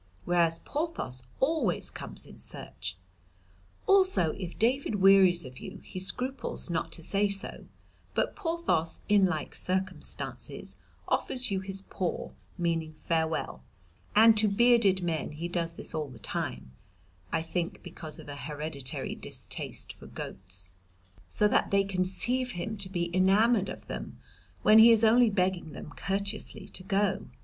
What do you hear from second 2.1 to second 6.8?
in search. Also if David wearies of you he scruples